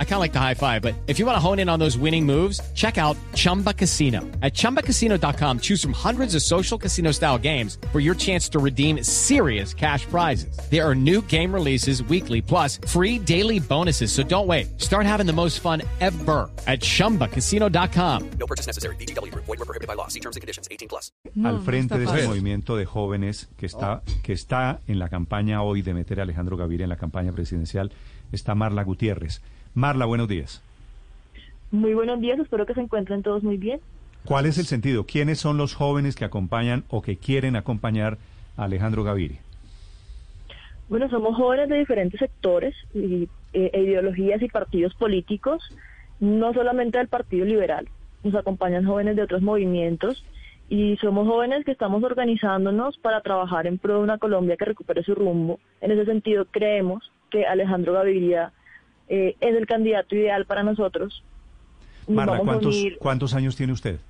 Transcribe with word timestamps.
I 0.00 0.04
kind 0.04 0.14
of 0.14 0.20
like 0.20 0.32
the 0.32 0.40
high 0.40 0.54
five, 0.54 0.82
but 0.82 0.96
if 1.06 1.20
you 1.20 1.26
want 1.26 1.36
to 1.36 1.40
hone 1.40 1.60
in 1.60 1.68
on 1.68 1.78
those 1.78 1.96
winning 1.96 2.26
moves, 2.26 2.60
check 2.74 2.98
out 2.98 3.16
Chumba 3.34 3.72
Casino. 3.72 4.22
At 4.42 4.54
ChumbaCasino.com, 4.54 5.60
choose 5.60 5.80
from 5.80 5.92
hundreds 5.92 6.34
of 6.34 6.42
social 6.42 6.76
casino 6.76 7.12
style 7.12 7.38
games 7.38 7.78
for 7.92 8.00
your 8.00 8.16
chance 8.16 8.48
to 8.48 8.58
redeem 8.58 9.04
serious 9.04 9.72
cash 9.72 10.04
prizes. 10.06 10.58
There 10.68 10.84
are 10.84 10.96
new 10.96 11.22
game 11.22 11.54
releases 11.54 12.02
weekly, 12.02 12.42
plus 12.42 12.80
free 12.88 13.20
daily 13.20 13.60
bonuses. 13.60 14.10
So 14.10 14.24
don't 14.24 14.48
wait. 14.48 14.80
Start 14.80 15.06
having 15.06 15.26
the 15.26 15.32
most 15.32 15.60
fun 15.60 15.82
ever 16.00 16.50
at 16.66 16.80
ChumbaCasino.com. 16.80 18.30
No 18.40 18.46
purchase 18.46 18.66
necessary. 18.66 18.96
BGW. 18.96 19.32
Void 19.32 19.46
were 19.46 19.56
prohibited 19.58 19.86
by 19.86 19.94
law. 19.94 20.08
See 20.08 20.20
terms 20.20 20.34
and 20.34 20.40
conditions. 20.40 20.66
18 20.72 20.88
plus. 20.88 21.12
No, 21.36 21.50
al 21.50 21.60
frente 21.60 21.96
de 21.96 22.04
este 22.04 22.26
movimiento 22.26 22.76
de 22.76 22.84
jóvenes 22.84 23.48
que 23.56 23.66
está, 23.66 24.02
oh. 24.04 24.22
que 24.22 24.32
está 24.32 24.80
en 24.88 24.98
la 24.98 25.08
campaña 25.08 25.62
hoy 25.62 25.82
de 25.82 25.94
meter 25.94 26.18
a 26.18 26.24
Alejandro 26.24 26.56
Gaviria 26.56 26.84
en 26.84 26.90
la 26.90 26.96
campaña 26.96 27.32
presidencial 27.32 27.92
está 28.32 28.54
Marla 28.54 28.82
Gutiérrez. 28.82 29.42
Marla, 29.74 30.06
buenos 30.06 30.28
días. 30.28 30.62
Muy 31.70 31.94
buenos 31.94 32.20
días, 32.20 32.38
espero 32.38 32.66
que 32.66 32.74
se 32.74 32.80
encuentren 32.80 33.22
todos 33.22 33.42
muy 33.42 33.56
bien. 33.56 33.80
¿Cuál 34.24 34.46
es 34.46 34.58
el 34.58 34.66
sentido? 34.66 35.04
¿Quiénes 35.04 35.38
son 35.38 35.56
los 35.56 35.74
jóvenes 35.74 36.16
que 36.16 36.24
acompañan 36.24 36.84
o 36.88 37.02
que 37.02 37.16
quieren 37.16 37.56
acompañar 37.56 38.18
a 38.56 38.64
Alejandro 38.64 39.04
Gaviria? 39.04 39.40
Bueno, 40.88 41.08
somos 41.10 41.36
jóvenes 41.36 41.68
de 41.68 41.78
diferentes 41.78 42.18
sectores 42.18 42.74
y 42.94 43.28
eh, 43.52 43.70
e 43.72 43.82
ideologías 43.82 44.40
y 44.42 44.48
partidos 44.48 44.94
políticos, 44.94 45.62
no 46.20 46.52
solamente 46.52 46.98
del 46.98 47.08
Partido 47.08 47.44
Liberal, 47.44 47.88
nos 48.24 48.34
acompañan 48.34 48.84
jóvenes 48.84 49.16
de 49.16 49.22
otros 49.22 49.42
movimientos 49.42 50.24
y 50.68 50.96
somos 50.98 51.26
jóvenes 51.26 51.64
que 51.64 51.72
estamos 51.72 52.02
organizándonos 52.02 52.98
para 52.98 53.22
trabajar 53.22 53.66
en 53.66 53.78
pro 53.78 53.94
de 53.94 54.04
una 54.04 54.18
Colombia 54.18 54.56
que 54.56 54.66
recupere 54.66 55.02
su 55.02 55.14
rumbo. 55.14 55.60
En 55.80 55.92
ese 55.92 56.04
sentido, 56.04 56.44
creemos 56.50 57.10
que 57.30 57.46
Alejandro 57.46 57.94
Gaviria 57.94 58.52
eh, 59.08 59.36
es 59.40 59.56
el 59.56 59.66
candidato 59.66 60.14
ideal 60.14 60.44
para 60.44 60.62
nosotros. 60.62 61.22
Nos 62.06 62.16
Marla, 62.16 62.38
¿cuántos, 62.38 62.76
¿cuántos 62.98 63.34
años 63.34 63.56
tiene 63.56 63.72
usted? 63.72 64.00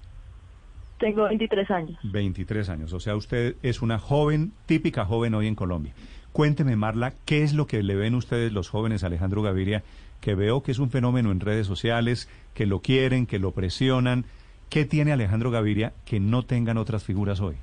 Tengo 0.98 1.24
23 1.24 1.70
años. 1.70 1.98
23 2.02 2.68
años. 2.68 2.92
O 2.92 3.00
sea, 3.00 3.14
usted 3.16 3.56
es 3.62 3.82
una 3.82 3.98
joven, 3.98 4.52
típica 4.66 5.05
joven 5.05 5.34
hoy 5.34 5.46
en 5.46 5.55
Colombia. 5.55 5.94
Cuénteme, 6.32 6.77
Marla, 6.77 7.14
¿qué 7.24 7.42
es 7.42 7.55
lo 7.55 7.66
que 7.66 7.82
le 7.82 7.94
ven 7.94 8.14
ustedes 8.14 8.52
los 8.52 8.68
jóvenes 8.68 9.02
a 9.02 9.06
Alejandro 9.06 9.42
Gaviria? 9.42 9.82
Que 10.20 10.34
veo 10.34 10.62
que 10.62 10.72
es 10.72 10.78
un 10.78 10.90
fenómeno 10.90 11.30
en 11.30 11.40
redes 11.40 11.66
sociales, 11.66 12.28
que 12.55 12.66
lo 12.66 12.80
quieren, 12.80 13.27
que 13.27 13.38
lo 13.38 13.52
presionan. 13.52 14.24
¿Qué 14.68 14.84
tiene 14.84 15.12
Alejandro 15.12 15.50
Gaviria 15.50 15.92
que 16.05 16.20
no 16.20 16.44
tengan 16.44 16.77
otras 16.77 17.05
figuras 17.05 17.40
hoy? 17.40 17.56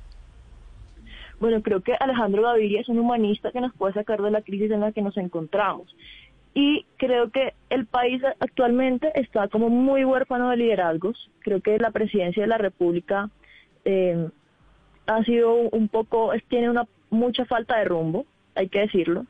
Bueno, 1.38 1.60
creo 1.62 1.82
que 1.82 1.94
Alejandro 1.94 2.42
Gaviria 2.42 2.80
es 2.80 2.88
un 2.88 2.98
humanista 2.98 3.52
que 3.52 3.60
nos 3.60 3.74
puede 3.74 3.92
sacar 3.92 4.22
de 4.22 4.30
la 4.30 4.40
crisis 4.40 4.70
en 4.70 4.80
la 4.80 4.92
que 4.92 5.02
nos 5.02 5.16
encontramos. 5.18 5.94
Y 6.58 6.86
creo 6.96 7.28
que 7.30 7.52
el 7.68 7.84
país 7.84 8.22
actualmente 8.40 9.12
está 9.14 9.46
como 9.48 9.68
muy 9.68 10.06
huérfano 10.06 10.48
de 10.48 10.56
liderazgos. 10.56 11.30
Creo 11.40 11.60
que 11.60 11.78
la 11.78 11.90
presidencia 11.90 12.42
de 12.42 12.48
la 12.48 12.56
República 12.56 13.28
eh, 13.84 14.30
ha 15.06 15.22
sido 15.24 15.52
un 15.54 15.88
poco, 15.88 16.32
tiene 16.48 16.70
una 16.70 16.88
mucha 17.10 17.44
falta 17.44 17.76
de 17.76 17.84
rumbo, 17.84 18.24
hay 18.54 18.70
que 18.70 18.80
decirlo. 18.80 19.26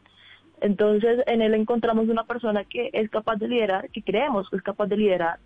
Entonces, 0.61 1.25
en 1.27 1.43
él 1.43 1.55
encontramos 1.55 2.09
una 2.09 2.23
persona 2.23 2.63
que 2.63 2.91
es 2.93 3.11
capaz 3.11 3.39
de 3.39 3.49
liderar, 3.49 3.91
que 3.91 4.03
creemos 4.03 4.49
que 4.49 4.59
es 4.59 4.63
capaz 4.63 4.87
de 4.87 4.97
liderar 4.97 5.41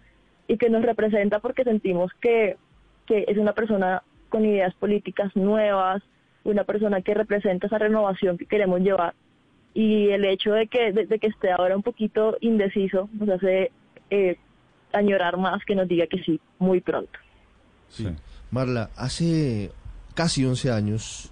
y 0.48 0.58
que 0.58 0.68
nos 0.68 0.82
representa 0.82 1.38
porque 1.38 1.64
sentimos 1.64 2.12
que, 2.20 2.58
que 3.06 3.24
es 3.26 3.38
una 3.38 3.54
persona 3.54 4.02
con 4.28 4.44
ideas 4.44 4.74
políticas 4.74 5.34
nuevas, 5.34 6.02
una 6.44 6.64
persona 6.64 7.00
que 7.00 7.14
representa 7.14 7.68
esa 7.68 7.78
renovación 7.78 8.36
que 8.36 8.44
queremos 8.44 8.80
llevar. 8.80 9.14
Y 9.74 10.08
el 10.08 10.24
hecho 10.24 10.52
de 10.52 10.66
que, 10.66 10.92
de, 10.92 11.06
de 11.06 11.18
que 11.18 11.28
esté 11.28 11.52
ahora 11.52 11.76
un 11.76 11.82
poquito 11.82 12.36
indeciso 12.40 13.08
nos 13.12 13.28
hace 13.28 13.70
eh, 14.10 14.36
añorar 14.92 15.36
más 15.36 15.64
que 15.64 15.74
nos 15.74 15.88
diga 15.88 16.06
que 16.06 16.22
sí 16.22 16.40
muy 16.58 16.80
pronto. 16.80 17.18
Sí. 17.88 18.08
Marla, 18.50 18.90
hace 18.96 19.70
casi 20.14 20.44
11 20.44 20.70
años, 20.72 21.30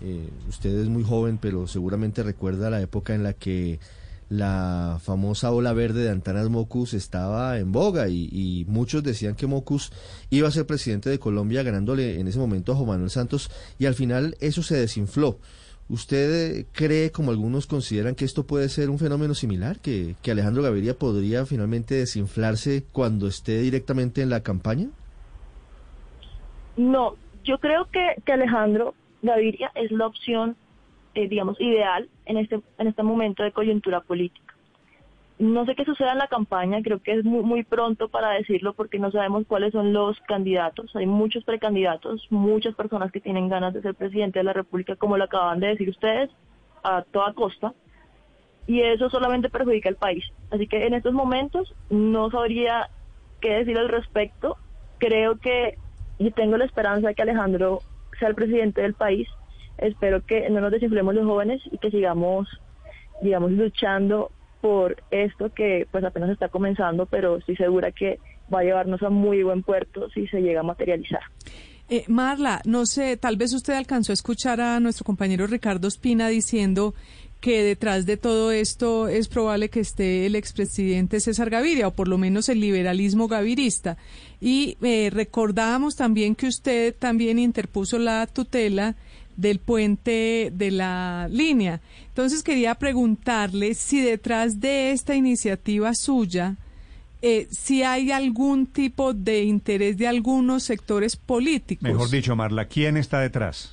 eh, 0.00 0.28
usted 0.48 0.70
es 0.78 0.88
muy 0.88 1.02
joven, 1.02 1.38
pero 1.38 1.66
seguramente 1.66 2.22
recuerda 2.22 2.70
la 2.70 2.80
época 2.80 3.14
en 3.14 3.22
la 3.22 3.32
que 3.32 3.78
la 4.28 4.98
famosa 5.02 5.52
ola 5.52 5.72
verde 5.72 6.02
de 6.02 6.10
Antanas 6.10 6.48
Mocus 6.48 6.94
estaba 6.94 7.58
en 7.58 7.70
boga 7.70 8.08
y, 8.08 8.28
y 8.32 8.64
muchos 8.68 9.04
decían 9.04 9.36
que 9.36 9.46
Mocus 9.46 9.92
iba 10.30 10.48
a 10.48 10.50
ser 10.52 10.66
presidente 10.66 11.10
de 11.10 11.20
Colombia 11.20 11.62
ganándole 11.62 12.18
en 12.18 12.26
ese 12.26 12.38
momento 12.38 12.72
a 12.72 12.76
Juan 12.76 12.88
Manuel 12.88 13.10
Santos 13.10 13.50
y 13.78 13.86
al 13.86 13.94
final 13.94 14.36
eso 14.40 14.62
se 14.62 14.76
desinfló. 14.76 15.38
¿Usted 15.88 16.58
eh, 16.58 16.66
cree, 16.72 17.12
como 17.12 17.30
algunos 17.30 17.66
consideran, 17.66 18.16
que 18.16 18.24
esto 18.24 18.46
puede 18.46 18.68
ser 18.68 18.90
un 18.90 18.98
fenómeno 18.98 19.34
similar? 19.34 19.78
¿Que, 19.78 20.16
que 20.20 20.32
Alejandro 20.32 20.62
Gaviria 20.62 20.94
podría 20.94 21.46
finalmente 21.46 21.94
desinflarse 21.94 22.84
cuando 22.90 23.28
esté 23.28 23.60
directamente 23.60 24.20
en 24.20 24.30
la 24.30 24.42
campaña? 24.42 24.88
No, 26.76 27.16
yo 27.44 27.58
creo 27.58 27.88
que, 27.90 28.16
que 28.24 28.32
Alejandro 28.32 28.94
Gaviria 29.22 29.70
es 29.76 29.92
la 29.92 30.06
opción, 30.08 30.56
eh, 31.14 31.28
digamos, 31.28 31.60
ideal 31.60 32.08
en 32.26 32.38
este, 32.38 32.60
en 32.78 32.86
este 32.88 33.02
momento 33.04 33.44
de 33.44 33.52
coyuntura 33.52 34.00
política. 34.00 34.45
No 35.38 35.66
sé 35.66 35.74
qué 35.74 35.84
suceda 35.84 36.12
en 36.12 36.18
la 36.18 36.28
campaña, 36.28 36.80
creo 36.82 37.02
que 37.02 37.12
es 37.12 37.24
muy, 37.24 37.42
muy 37.42 37.62
pronto 37.62 38.08
para 38.08 38.30
decirlo 38.30 38.72
porque 38.72 38.98
no 38.98 39.10
sabemos 39.10 39.44
cuáles 39.46 39.72
son 39.72 39.92
los 39.92 40.18
candidatos. 40.20 40.96
Hay 40.96 41.06
muchos 41.06 41.44
precandidatos, 41.44 42.26
muchas 42.30 42.74
personas 42.74 43.12
que 43.12 43.20
tienen 43.20 43.48
ganas 43.48 43.74
de 43.74 43.82
ser 43.82 43.94
presidente 43.94 44.38
de 44.38 44.44
la 44.44 44.54
República, 44.54 44.96
como 44.96 45.18
lo 45.18 45.24
acaban 45.24 45.60
de 45.60 45.68
decir 45.68 45.90
ustedes, 45.90 46.30
a 46.82 47.02
toda 47.02 47.34
costa. 47.34 47.74
Y 48.66 48.80
eso 48.80 49.10
solamente 49.10 49.50
perjudica 49.50 49.90
al 49.90 49.96
país. 49.96 50.24
Así 50.50 50.66
que 50.66 50.86
en 50.86 50.94
estos 50.94 51.12
momentos 51.12 51.74
no 51.90 52.30
sabría 52.30 52.88
qué 53.40 53.58
decir 53.58 53.76
al 53.76 53.90
respecto. 53.90 54.56
Creo 54.98 55.38
que 55.38 55.76
y 56.18 56.30
tengo 56.30 56.56
la 56.56 56.64
esperanza 56.64 57.08
de 57.08 57.14
que 57.14 57.22
Alejandro 57.22 57.80
sea 58.18 58.28
el 58.28 58.34
presidente 58.34 58.82
del 58.82 58.94
país. 58.94 59.28
Espero 59.78 60.24
que 60.24 60.48
no 60.48 60.60
nos 60.60 60.72
desinflemos 60.72 61.14
los 61.14 61.26
jóvenes 61.26 61.60
y 61.70 61.78
que 61.78 61.90
sigamos, 61.90 62.48
digamos, 63.20 63.50
luchando 63.52 64.30
por 64.60 65.02
esto 65.10 65.52
que 65.52 65.86
pues 65.90 66.04
apenas 66.04 66.30
está 66.30 66.48
comenzando, 66.48 67.06
pero 67.06 67.36
estoy 67.36 67.56
segura 67.56 67.92
que 67.92 68.18
va 68.52 68.60
a 68.60 68.64
llevarnos 68.64 69.02
a 69.02 69.10
muy 69.10 69.42
buen 69.42 69.62
puerto 69.62 70.08
si 70.10 70.26
se 70.28 70.40
llega 70.40 70.60
a 70.60 70.64
materializar. 70.64 71.20
Eh, 71.88 72.04
Marla, 72.08 72.62
no 72.64 72.84
sé, 72.84 73.16
tal 73.16 73.36
vez 73.36 73.52
usted 73.52 73.74
alcanzó 73.74 74.12
a 74.12 74.14
escuchar 74.14 74.60
a 74.60 74.80
nuestro 74.80 75.04
compañero 75.04 75.46
Ricardo 75.46 75.86
Espina 75.86 76.26
diciendo 76.28 76.94
que 77.40 77.62
detrás 77.62 78.06
de 78.06 78.16
todo 78.16 78.50
esto 78.50 79.06
es 79.06 79.28
probable 79.28 79.68
que 79.68 79.80
esté 79.80 80.26
el 80.26 80.34
expresidente 80.34 81.20
César 81.20 81.48
Gaviria, 81.48 81.86
o 81.86 81.92
por 81.92 82.08
lo 82.08 82.18
menos 82.18 82.48
el 82.48 82.60
liberalismo 82.60 83.28
gavirista. 83.28 83.98
Y 84.40 84.76
eh, 84.82 85.10
recordábamos 85.12 85.94
también 85.94 86.34
que 86.34 86.48
usted 86.48 86.94
también 86.98 87.38
interpuso 87.38 87.98
la 87.98 88.26
tutela 88.26 88.96
del 89.36 89.58
puente 89.58 90.50
de 90.52 90.70
la 90.70 91.28
línea. 91.30 91.80
Entonces 92.08 92.42
quería 92.42 92.74
preguntarle 92.74 93.74
si 93.74 94.00
detrás 94.00 94.60
de 94.60 94.90
esta 94.92 95.14
iniciativa 95.14 95.92
suya, 95.94 96.56
eh, 97.22 97.46
si 97.50 97.82
hay 97.82 98.10
algún 98.12 98.66
tipo 98.66 99.12
de 99.14 99.44
interés 99.44 99.96
de 99.98 100.06
algunos 100.08 100.62
sectores 100.62 101.16
políticos. 101.16 101.82
Mejor 101.82 102.08
dicho, 102.10 102.34
Marla, 102.36 102.66
¿quién 102.66 102.96
está 102.96 103.20
detrás? 103.20 103.72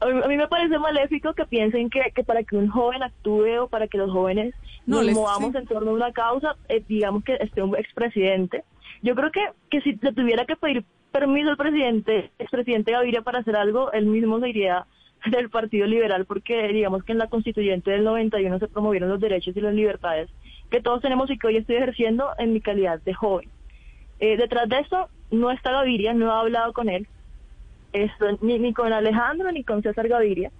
A 0.00 0.06
mí, 0.06 0.20
a 0.24 0.28
mí 0.28 0.36
me 0.36 0.46
parece 0.46 0.78
maléfico 0.78 1.34
que 1.34 1.44
piensen 1.44 1.90
que, 1.90 2.00
que 2.14 2.22
para 2.22 2.42
que 2.44 2.56
un 2.56 2.68
joven 2.68 3.02
actúe 3.02 3.58
o 3.62 3.68
para 3.68 3.88
que 3.88 3.98
los 3.98 4.10
jóvenes 4.12 4.54
No, 4.86 4.96
nos 4.98 5.06
les- 5.06 5.14
movamos 5.16 5.52
sí. 5.52 5.58
en 5.58 5.66
torno 5.66 5.90
a 5.90 5.94
una 5.94 6.12
causa, 6.12 6.54
eh, 6.68 6.82
digamos 6.88 7.24
que 7.24 7.34
esté 7.40 7.62
un 7.62 7.74
expresidente. 7.76 8.62
Yo 9.02 9.14
creo 9.16 9.30
que, 9.32 9.40
que 9.70 9.80
si 9.80 9.98
le 10.00 10.12
tuviera 10.12 10.44
que 10.46 10.54
pedir 10.56 10.84
permiso 11.12 11.50
al 11.50 11.56
presidente, 11.56 12.30
expresidente 12.38 12.92
Gaviria 12.92 13.22
para 13.22 13.40
hacer 13.40 13.56
algo, 13.56 13.92
él 13.92 14.06
mismo 14.06 14.40
se 14.40 14.48
iría 14.48 14.86
del 15.30 15.50
Partido 15.50 15.86
Liberal 15.86 16.24
porque 16.26 16.68
digamos 16.68 17.04
que 17.04 17.12
en 17.12 17.18
la 17.18 17.28
constituyente 17.28 17.90
del 17.90 18.04
91 18.04 18.58
se 18.58 18.68
promovieron 18.68 19.08
los 19.08 19.20
derechos 19.20 19.56
y 19.56 19.60
las 19.60 19.74
libertades 19.74 20.30
que 20.70 20.80
todos 20.80 21.00
tenemos 21.00 21.30
y 21.30 21.38
que 21.38 21.46
hoy 21.46 21.56
estoy 21.56 21.76
ejerciendo 21.76 22.28
en 22.38 22.52
mi 22.52 22.60
calidad 22.60 23.00
de 23.00 23.14
joven. 23.14 23.48
Eh, 24.20 24.36
detrás 24.36 24.68
de 24.68 24.80
esto 24.80 25.08
no 25.30 25.50
está 25.50 25.72
Gaviria, 25.72 26.12
no 26.12 26.26
he 26.26 26.40
hablado 26.40 26.72
con 26.72 26.88
él, 26.88 27.06
esto, 27.92 28.26
ni, 28.42 28.58
ni 28.58 28.74
con 28.74 28.92
Alejandro 28.92 29.50
ni 29.50 29.64
con 29.64 29.82
César 29.82 30.08
Gaviria. 30.08 30.50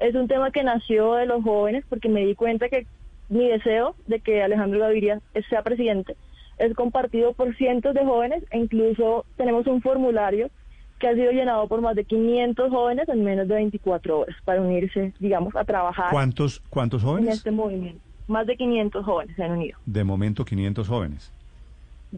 Es 0.00 0.14
un 0.14 0.28
tema 0.28 0.50
que 0.50 0.64
nació 0.64 1.14
de 1.14 1.26
los 1.26 1.42
jóvenes 1.42 1.84
porque 1.88 2.08
me 2.08 2.24
di 2.24 2.34
cuenta 2.34 2.68
que 2.68 2.86
mi 3.28 3.48
deseo 3.48 3.94
de 4.06 4.20
que 4.20 4.42
Alejandro 4.42 4.80
Gaviria 4.80 5.20
sea 5.48 5.62
presidente 5.62 6.16
es 6.58 6.74
compartido 6.74 7.32
por 7.32 7.54
cientos 7.56 7.94
de 7.94 8.04
jóvenes 8.04 8.44
e 8.50 8.58
incluso 8.58 9.24
tenemos 9.36 9.66
un 9.66 9.80
formulario 9.82 10.50
que 10.98 11.06
ha 11.08 11.14
sido 11.14 11.30
llenado 11.30 11.68
por 11.68 11.80
más 11.80 11.94
de 11.94 12.04
500 12.04 12.70
jóvenes 12.70 13.08
en 13.08 13.22
menos 13.24 13.46
de 13.46 13.54
24 13.54 14.20
horas 14.20 14.36
para 14.44 14.60
unirse, 14.60 15.12
digamos, 15.20 15.54
a 15.54 15.64
trabajar 15.64 16.10
¿Cuántos, 16.10 16.60
cuántos 16.70 17.02
en 17.02 17.08
jóvenes? 17.08 17.36
este 17.36 17.50
movimiento. 17.52 18.00
Más 18.26 18.46
de 18.46 18.56
500 18.56 19.04
jóvenes 19.04 19.36
se 19.36 19.44
han 19.44 19.52
unido. 19.52 19.78
De 19.86 20.02
momento, 20.04 20.44
500 20.44 20.88
jóvenes. 20.88 21.32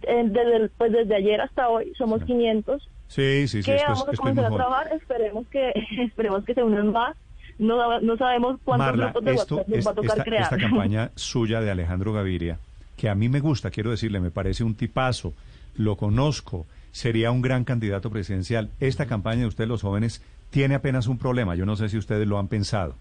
Eh, 0.03 0.23
Desde, 0.25 0.69
pues 0.79 0.93
desde 0.93 1.15
ayer 1.15 1.41
hasta 1.41 1.69
hoy 1.69 1.93
somos 1.99 2.21
Sí. 2.21 2.27
500 2.27 2.89
Sí, 3.09 3.49
sí, 3.49 3.63
sí. 3.63 3.71
que 3.71 3.77
vamos 3.87 4.09
a 4.09 4.13
comenzar 4.17 4.45
a 4.47 4.51
trabajar, 4.51 4.93
esperemos 4.95 5.47
que, 5.49 5.73
esperemos 6.07 6.45
que 6.45 6.55
se 6.55 6.63
unan 6.63 6.91
más. 6.93 7.17
No, 7.59 8.01
no 8.01 8.17
sabemos 8.17 8.59
cuántos 8.65 8.87
Marla, 8.87 9.05
grupos 9.07 9.25
de 9.25 9.33
esto, 9.35 9.55
WhatsApp 9.57 9.69
nos 9.69 9.79
es- 9.79 9.87
va 9.87 9.91
a 9.91 9.95
tocar 9.95 10.11
esta, 10.13 10.25
crear. 10.25 10.43
esta 10.45 10.57
campaña 10.57 11.11
suya 11.17 11.61
de 11.61 11.71
Alejandro 11.71 12.13
Gaviria, 12.15 12.59
que 13.01 13.09
a 13.09 13.15
mí 13.15 13.31
me 13.31 13.41
gusta, 13.41 13.71
quiero 13.71 13.93
decirle, 13.93 14.21
me 14.21 14.31
parece 14.31 14.63
un 14.63 14.75
tipazo, 14.75 15.33
lo 15.75 15.97
conozco, 15.97 16.67
sería 16.93 17.31
un 17.31 17.41
gran 17.41 17.65
candidato 17.65 18.11
presidencial. 18.11 18.69
Esta 18.79 19.07
campaña 19.07 19.41
de 19.41 19.47
ustedes 19.47 19.71
los 19.71 19.81
jóvenes 19.81 20.23
tiene 20.51 20.75
apenas 20.75 21.07
un 21.07 21.17
problema, 21.17 21.55
yo 21.55 21.65
no 21.65 21.77
sé 21.77 21.89
si 21.89 21.97
ustedes 21.97 22.29
lo 22.29 22.39
han 22.39 22.49
pensado. 22.49 22.97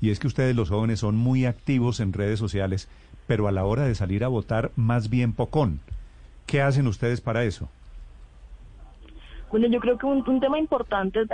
Y 0.00 0.08
es 0.08 0.18
que 0.18 0.28
ustedes 0.28 0.56
los 0.56 0.70
jóvenes 0.70 1.00
son 1.00 1.14
muy 1.14 1.44
activos 1.44 2.00
en 2.00 2.14
redes 2.14 2.38
sociales, 2.38 2.88
pero 3.26 3.48
a 3.48 3.52
la 3.52 3.66
hora 3.66 3.84
de 3.84 3.94
salir 3.94 4.24
a 4.24 4.28
votar 4.28 4.70
más 4.76 5.10
bien 5.10 5.34
pocón. 5.34 5.80
¿Qué 6.46 6.62
hacen 6.62 6.86
ustedes 6.86 7.20
para 7.20 7.44
eso? 7.44 7.68
Bueno, 9.50 9.66
yo 9.68 9.78
creo 9.80 9.98
que 9.98 10.06
un, 10.06 10.40
tema 10.40 10.58
importante 10.58 11.20
es 11.20 11.28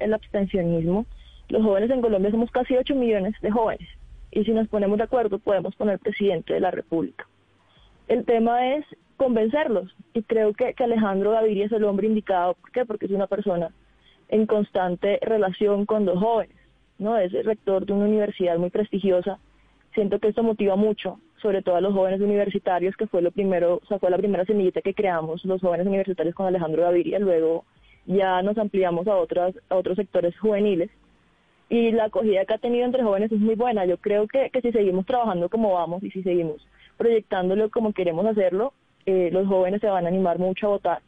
el 0.00 0.14
abstencionismo. 0.14 1.06
Los 1.48 1.62
jóvenes 1.62 1.90
en 1.90 2.00
Colombia 2.00 2.32
somos 2.32 2.50
casi 2.50 2.74
8 2.74 2.92
millones 2.96 3.34
de 3.40 3.52
jóvenes 3.52 3.88
y 4.30 4.44
si 4.44 4.52
nos 4.52 4.68
ponemos 4.68 4.98
de 4.98 5.04
acuerdo 5.04 5.38
podemos 5.38 5.74
poner 5.76 5.98
presidente 5.98 6.54
de 6.54 6.60
la 6.60 6.70
República. 6.70 7.26
El 8.08 8.24
tema 8.24 8.74
es 8.74 8.84
convencerlos 9.16 9.94
y 10.14 10.22
creo 10.22 10.54
que, 10.54 10.74
que 10.74 10.84
Alejandro 10.84 11.32
Gaviria 11.32 11.66
es 11.66 11.72
el 11.72 11.84
hombre 11.84 12.06
indicado. 12.06 12.54
¿Por 12.54 12.70
qué? 12.70 12.86
Porque 12.86 13.06
es 13.06 13.12
una 13.12 13.26
persona 13.26 13.70
en 14.28 14.46
constante 14.46 15.18
relación 15.22 15.86
con 15.86 16.04
los 16.04 16.18
jóvenes, 16.18 16.56
¿no? 16.98 17.18
Es 17.18 17.32
el 17.34 17.44
rector 17.44 17.84
de 17.84 17.92
una 17.92 18.06
universidad 18.06 18.58
muy 18.58 18.70
prestigiosa. 18.70 19.38
Siento 19.94 20.18
que 20.18 20.28
esto 20.28 20.42
motiva 20.42 20.76
mucho, 20.76 21.18
sobre 21.42 21.62
todo 21.62 21.76
a 21.76 21.80
los 21.80 21.94
jóvenes 21.94 22.20
universitarios, 22.20 22.96
que 22.96 23.06
fue 23.06 23.22
lo 23.22 23.30
primero, 23.30 23.80
o 23.88 23.98
fue 23.98 24.10
la 24.10 24.18
primera 24.18 24.44
semillita 24.44 24.82
que 24.82 24.94
creamos 24.94 25.44
los 25.44 25.60
jóvenes 25.60 25.86
universitarios 25.86 26.34
con 26.34 26.46
Alejandro 26.46 26.82
Gaviria. 26.82 27.18
Luego 27.18 27.64
ya 28.06 28.42
nos 28.42 28.56
ampliamos 28.58 29.06
a 29.08 29.16
otras, 29.16 29.54
a 29.68 29.76
otros 29.76 29.96
sectores 29.96 30.38
juveniles 30.38 30.90
y 31.68 31.92
la 31.92 32.04
acogida 32.04 32.44
que 32.44 32.54
ha 32.54 32.58
tenido 32.58 32.84
entre 32.86 33.02
jóvenes 33.02 33.30
es 33.30 33.38
muy 33.40 33.54
buena. 33.54 33.84
Yo 33.84 33.98
creo 33.98 34.26
que, 34.26 34.50
que 34.50 34.60
si 34.60 34.72
seguimos 34.72 35.06
trabajando 35.06 35.48
como 35.48 35.74
vamos 35.74 36.02
y 36.02 36.10
si 36.10 36.22
seguimos 36.22 36.66
proyectándolo 36.96 37.70
como 37.70 37.92
queremos 37.92 38.26
hacerlo, 38.26 38.72
eh, 39.06 39.30
los 39.32 39.46
jóvenes 39.46 39.80
se 39.80 39.88
van 39.88 40.04
a 40.04 40.08
animar 40.08 40.38
mucho 40.38 40.66
a 40.66 40.70
votar 40.70 41.02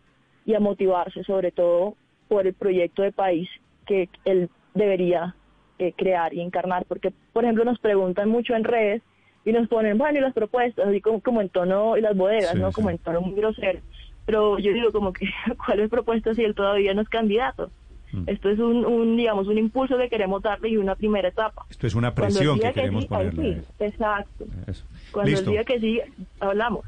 y 0.46 0.54
a 0.54 0.60
motivarse 0.60 1.24
sobre 1.24 1.50
todo 1.50 1.94
por 2.28 2.46
el 2.46 2.54
proyecto 2.54 3.02
de 3.02 3.12
país 3.12 3.48
que 3.86 4.08
él 4.24 4.48
debería 4.74 5.34
eh, 5.78 5.92
crear 5.96 6.32
y 6.34 6.40
encarnar. 6.40 6.84
Porque, 6.86 7.12
por 7.32 7.44
ejemplo, 7.44 7.64
nos 7.64 7.78
preguntan 7.78 8.28
mucho 8.28 8.54
en 8.54 8.64
redes 8.64 9.02
y 9.44 9.52
nos 9.52 9.68
ponen, 9.68 9.96
bueno, 9.98 10.18
y 10.18 10.22
las 10.22 10.34
propuestas, 10.34 10.86
así 10.86 11.00
como, 11.00 11.20
como 11.20 11.40
en 11.40 11.48
tono, 11.48 11.96
y 11.96 12.02
las 12.02 12.16
bodegas, 12.16 12.52
Sí, 12.52 12.58
¿no? 12.58 12.68
sí. 12.68 12.74
Como 12.74 12.90
en 12.90 12.98
tono 12.98 13.20
muy 13.22 13.34
grosero. 13.34 13.80
Pero 14.26 14.58
yo 14.58 14.72
digo 14.72 14.92
como 14.92 15.12
que, 15.12 15.26
¿cuáles 15.66 15.88
propuestas 15.88 16.36
si 16.36 16.44
él 16.44 16.54
todavía 16.54 16.94
no 16.94 17.00
es 17.02 17.08
candidato? 17.08 17.70
Mm. 18.12 18.24
Esto 18.26 18.48
es 18.50 18.58
un, 18.58 18.84
un, 18.84 19.16
digamos, 19.16 19.46
un 19.46 19.58
impulso 19.58 19.96
que 19.98 20.08
queremos 20.08 20.42
darle 20.42 20.70
y 20.70 20.76
una 20.76 20.94
primera 20.94 21.28
etapa. 21.28 21.64
Esto 21.70 21.86
es 21.86 21.94
una 21.94 22.14
presión 22.14 22.58
que 22.58 22.72
queremos 22.72 23.02
sí, 23.04 23.08
ponerle. 23.08 23.54
sí, 23.54 23.84
exacto. 23.84 24.44
Eso. 24.66 24.84
Cuando 25.12 25.30
Listo. 25.30 25.50
él 25.50 25.52
diga 25.52 25.64
que 25.64 25.80
sí, 25.80 26.00
hablamos. 26.40 26.84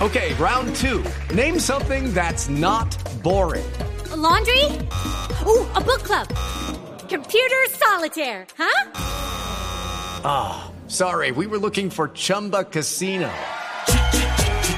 Okay, 0.00 0.32
round 0.34 0.74
two. 0.76 1.02
Name 1.34 1.58
something 1.58 2.14
that's 2.14 2.48
not 2.48 2.86
boring. 3.22 3.64
A 4.12 4.16
laundry? 4.16 4.64
Ooh, 5.44 5.66
a 5.74 5.80
book 5.80 6.04
club. 6.04 6.28
Computer 7.08 7.66
solitaire, 7.70 8.46
huh? 8.56 8.84
Sorry, 10.88 11.32
we 11.32 11.46
were 11.46 11.58
looking 11.58 11.90
for 11.90 12.08
Chumba 12.08 12.64
Casino. 12.64 13.30